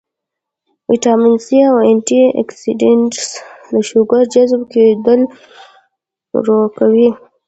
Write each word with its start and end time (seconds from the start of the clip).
وټامن 0.89 1.33
سي 1.45 1.57
او 1.69 1.75
انټي 1.91 2.21
اکسيډنټس 2.41 3.27
د 3.71 3.73
شوګر 3.89 4.21
جذب 4.33 4.61
کېدل 4.73 5.21
ورو 6.35 6.59
کوي 6.77 7.09